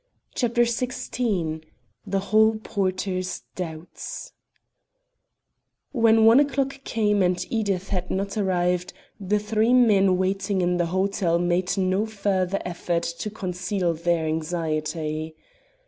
CHAPTER 0.33 0.63
XVI 0.63 1.61
THE 2.07 2.17
HALL 2.19 2.55
PORTER'S 2.63 3.43
DOUBTS 3.55 4.33
When 5.91 6.25
one 6.25 6.39
o'clock 6.39 6.83
came 6.83 7.21
and 7.21 7.45
Edith 7.51 7.89
had 7.89 8.09
not 8.09 8.35
arrived, 8.35 8.93
the 9.19 9.37
three 9.37 9.75
men 9.75 10.17
waiting 10.17 10.63
in 10.63 10.77
the 10.77 10.87
hotel 10.87 11.37
made 11.37 11.77
no 11.77 12.07
further 12.07 12.59
effort 12.65 13.03
to 13.03 13.29
conceal 13.29 13.93
their 13.93 14.25
anxiety. 14.25 15.35